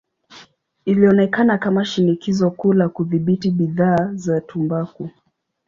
[0.85, 5.09] Ilionekana kama shinikizo kuu la kudhibiti bidhaa za tumbaku.